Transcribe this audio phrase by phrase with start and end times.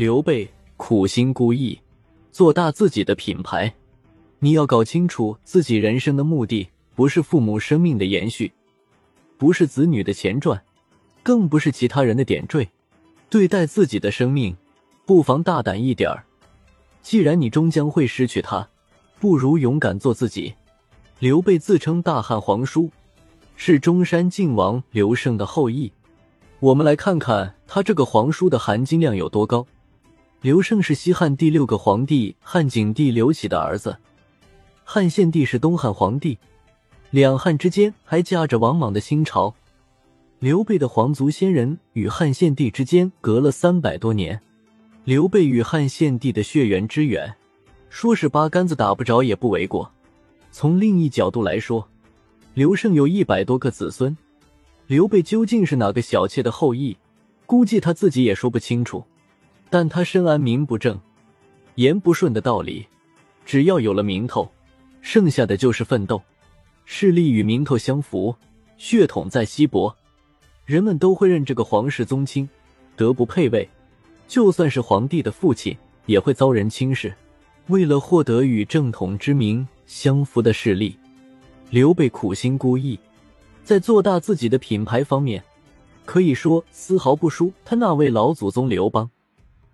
[0.00, 0.48] 刘备
[0.78, 1.78] 苦心孤诣，
[2.32, 3.70] 做大自己的品牌。
[4.38, 8.50] 你要搞清楚自己人生的目的，不是父母生命的延续，
[9.36, 10.58] 不是子女的前传，
[11.22, 12.66] 更不是其他人的点缀。
[13.28, 14.56] 对待自己的生命，
[15.04, 16.24] 不妨大胆一点儿。
[17.02, 18.66] 既然你终将会失去他，
[19.18, 20.54] 不如勇敢做自己。
[21.18, 22.90] 刘备自称大汉皇叔，
[23.54, 25.92] 是中山靖王刘胜的后裔。
[26.58, 29.66] 我们来看看他这个皇叔的含金量有多高。
[30.42, 33.94] 刘胜是西汉第六个皇帝汉景帝刘启的儿子，
[34.84, 36.38] 汉献帝是东汉皇帝，
[37.10, 39.54] 两汉之间还夹着王莽的新朝。
[40.38, 44.40] 刘备的皇族先人与汉献帝之间隔了三百多年，
[45.04, 47.34] 刘备与汉献帝的血缘之远，
[47.90, 49.92] 说是八竿子打不着也不为过。
[50.50, 51.86] 从另一角度来说，
[52.54, 54.16] 刘胜有一百多个子孙，
[54.86, 56.96] 刘备究竟是哪个小妾的后裔，
[57.44, 59.04] 估计他自己也说不清楚。
[59.70, 61.00] 但他深谙名不正
[61.76, 62.86] 言不顺的道理，
[63.46, 64.50] 只要有了名头，
[65.00, 66.20] 剩下的就是奋斗。
[66.84, 68.34] 势力与名头相符，
[68.76, 69.94] 血统再稀薄。
[70.64, 72.48] 人们都会认这个皇室宗亲，
[72.96, 73.66] 德不配位。
[74.26, 77.14] 就算是皇帝的父亲，也会遭人轻视。
[77.68, 80.96] 为了获得与正统之名相符的势力，
[81.70, 82.98] 刘备苦心孤诣，
[83.62, 85.42] 在做大自己的品牌方面，
[86.04, 89.08] 可以说丝毫不输他那位老祖宗刘邦。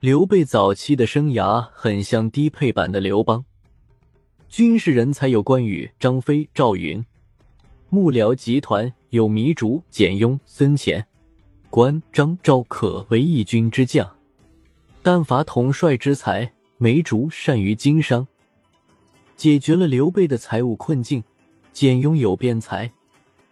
[0.00, 3.42] 刘备早期的生涯很像低配版的刘邦，
[4.46, 7.02] 军事人才有关羽、张飞、赵云。
[7.88, 11.02] 幕僚集团有糜竺、简雍、孙乾，
[11.70, 14.06] 关张赵可为一军之将，
[15.02, 16.52] 但乏统帅之才。
[16.78, 18.28] 糜竺善于经商，
[19.34, 21.22] 解决了刘备的财务困境；
[21.72, 22.92] 简雍有辩才，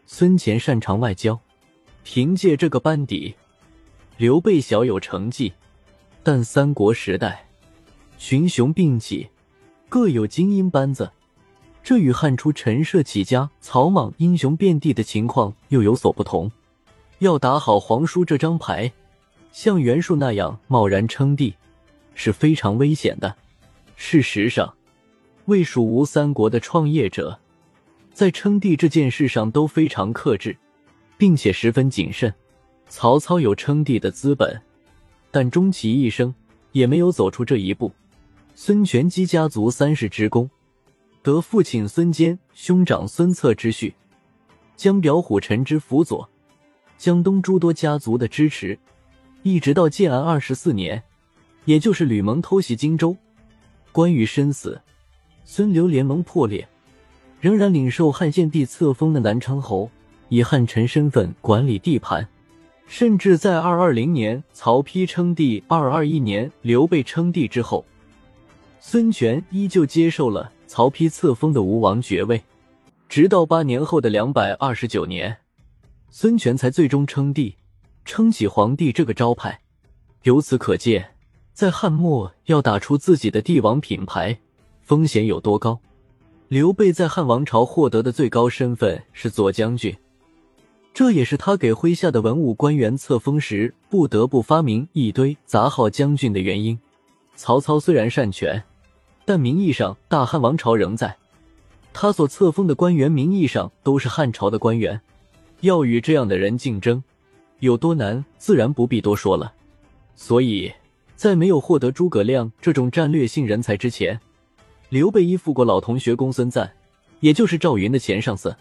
[0.04, 1.40] 孙乾擅长外交。
[2.02, 3.34] 凭借这个班底，
[4.18, 5.54] 刘备小有成绩。
[6.26, 7.46] 但三国时代，
[8.16, 9.28] 群雄并起，
[9.90, 11.12] 各有精英班子。
[11.82, 16.50] 这与汉初陈涉起家、草莽英雄遍地的情况又有所不同。
[17.18, 18.90] 要打好皇叔这张牌，
[19.52, 21.54] 像袁术那样贸然称帝
[22.14, 23.36] 是非常危险的。
[23.94, 24.74] 事实上，
[25.44, 27.38] 魏、蜀、吴三国的创业者
[28.14, 30.56] 在称帝这件事上都非常克制，
[31.18, 32.32] 并且十分谨慎。
[32.88, 34.58] 曹操有称帝的资本，
[35.34, 36.32] 但终其一生
[36.70, 37.90] 也没有走出这一步。
[38.54, 40.48] 孙权基家族三世之功。
[41.24, 43.92] 得父亲孙坚、兄长孙策之序，
[44.76, 46.28] 江表虎臣之辅佐，
[46.96, 48.78] 江东诸多家族的支持，
[49.42, 51.02] 一直到建安二十四年，
[51.64, 53.16] 也就是吕蒙偷袭荆州，
[53.90, 54.80] 关羽身死，
[55.44, 56.68] 孙刘联盟破裂，
[57.40, 59.90] 仍然领受汉献帝册封的南昌侯，
[60.28, 62.28] 以汉臣身份管理地盘，
[62.86, 67.84] 甚至在二二零年曹丕称帝、二二一年刘备称帝之后，
[68.80, 70.52] 孙权依旧接受了。
[70.66, 72.42] 曹丕册封的吴王爵位，
[73.08, 75.36] 直到八年后的两百二十九年，
[76.10, 77.54] 孙权才最终称帝，
[78.04, 79.60] 撑起皇帝这个招牌。
[80.24, 81.14] 由此可见，
[81.52, 84.36] 在汉末要打出自己的帝王品牌，
[84.82, 85.78] 风险有多高。
[86.48, 89.96] 刘备在汉王朝获得的最高身份是左将军，
[90.94, 96.78] 这也是他给麾下的文武官员册封时不得不发明一堆杂号将军的原因。
[97.36, 98.62] 曹操虽然擅权。
[99.26, 101.16] 但名义上大汉王朝仍在，
[101.94, 105.00] 他所册封的官员名义上都是汉朝的官员，
[105.60, 107.02] 要与这样的人竞争
[107.60, 109.54] 有多难，自然不必多说了。
[110.14, 110.70] 所以
[111.16, 114.20] 在没有获得诸葛亮这种战略性人才之前，
[114.90, 116.70] 刘备依附过老同学公孙瓒，
[117.20, 118.54] 也就是赵云的前上司，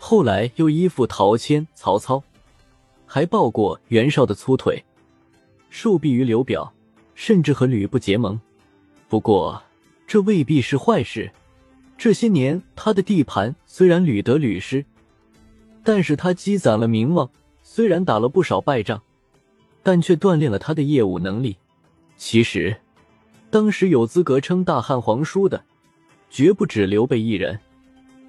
[0.00, 2.20] 后来又依附陶谦、曹操，
[3.06, 4.82] 还抱过袁绍的粗腿，
[5.68, 6.72] 受避于刘表，
[7.14, 8.40] 甚至和吕布结盟。
[9.08, 9.62] 不过。
[10.06, 11.30] 这未必是坏事。
[11.96, 14.84] 这些年，他的地盘虽然屡得屡失，
[15.84, 17.30] 但是他积攒了名望。
[17.62, 19.00] 虽然打了不少败仗，
[19.84, 21.56] 但却锻炼了他的业务能力。
[22.16, 22.76] 其实，
[23.50, 25.62] 当时有资格称大汉皇叔的，
[26.28, 27.60] 绝不止刘备一人。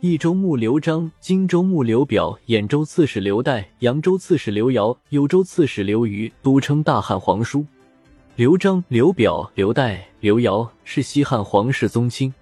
[0.04, 7.64] 益州牧刘璋、荆州牧刘表、兖州刺史刘岱、扬州刺史刘繇、幽州刺史刘虞，都称大汉皇叔。
[8.36, 12.34] 刘璋、刘表、刘岱、刘繇是西汉皇室宗亲，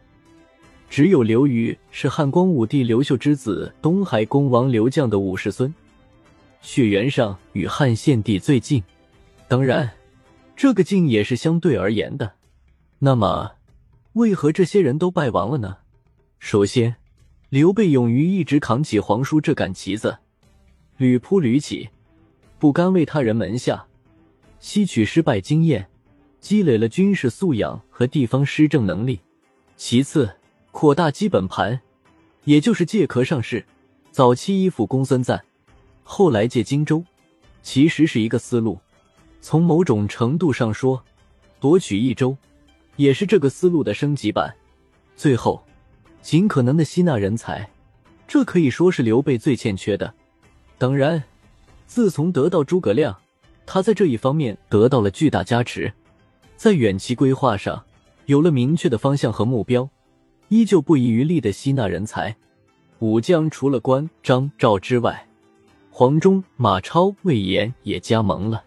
[0.90, 5.74] 只有刘虞是汉光武帝刘秀之子，东海公王刘将的五世孙，
[6.62, 8.82] 血缘上与汉献帝最近。
[9.50, 9.92] 当然，
[10.56, 12.32] 这个近也是相对而言的。
[13.00, 13.52] 那么，
[14.14, 15.76] 为何这些人都败亡了呢？
[16.40, 16.96] 首先，
[17.50, 20.16] 刘备勇于一直扛起皇叔这杆旗子，
[20.98, 21.90] 屡扑屡起，
[22.60, 23.84] 不甘为他人门下。
[24.60, 25.90] 吸取失败经验，
[26.40, 29.20] 积累了军事素养和地方施政能力；
[29.76, 30.30] 其次，
[30.70, 31.82] 扩大基本盘，
[32.44, 33.66] 也就是借壳上市。
[34.12, 35.44] 早期依附公孙瓒，
[36.04, 37.04] 后来借荆州，
[37.64, 38.78] 其实是一个思路。
[39.42, 41.04] 从某种程度上说，
[41.60, 42.38] 夺取益州
[42.96, 44.54] 也是这个思路的升级版。
[45.16, 45.64] 最后，
[46.22, 47.70] 尽可能的吸纳人才，
[48.28, 50.14] 这可以说是刘备最欠缺的。
[50.78, 51.24] 当然，
[51.88, 53.18] 自从得到诸葛亮，
[53.66, 55.92] 他在这一方面得到了巨大加持，
[56.56, 57.84] 在远期规划上
[58.26, 59.90] 有了明确的方向和目标，
[60.50, 62.36] 依旧不遗余力的吸纳人才。
[63.00, 65.28] 武将除了关张赵之外，
[65.90, 68.64] 黄忠、马超、魏延也加盟了。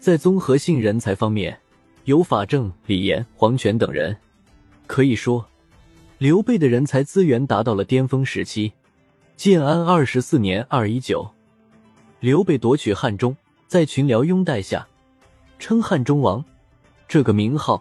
[0.00, 1.58] 在综合性人才方面，
[2.04, 4.16] 有法正、李严、黄权等人。
[4.86, 5.44] 可以说，
[6.18, 8.72] 刘备的人才资源达到了巅峰时期。
[9.36, 11.30] 建安二十四年（二一九），
[12.18, 13.36] 刘备夺取汉中，
[13.68, 14.88] 在群僚拥戴下，
[15.60, 16.44] 称汉中王。
[17.06, 17.80] 这个名号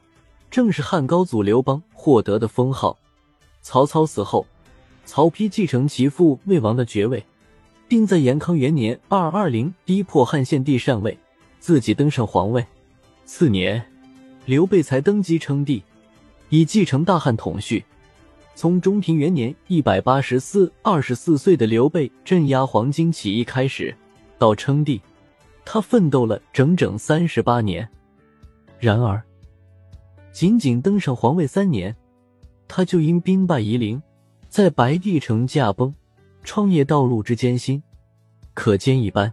[0.51, 2.95] 正是汉高祖刘邦获得的封号。
[3.61, 4.45] 曹操死后。
[5.03, 7.23] 曹丕继承其父魏王的爵位，
[7.87, 11.17] 并在延康元年（二二零）逼迫汉献帝禅位，
[11.61, 12.67] 自己登上皇位。
[13.23, 13.89] 次年，
[14.45, 15.81] 刘备才登基称帝，
[16.49, 17.85] 以继承大汉统序。
[18.57, 23.95] 从中平元年（一百八十四），二十四岁的刘备镇压黄巾起义开始，
[24.39, 24.99] 到称帝，
[25.63, 27.87] 他奋斗了整整三十八年。
[28.79, 29.21] 然而，
[30.31, 31.95] 仅仅登上皇位三年，
[32.67, 34.01] 他就因兵败夷陵。
[34.49, 35.93] 在白帝城驾崩，
[36.43, 37.83] 创业道路之艰辛，
[38.55, 39.31] 可见一斑。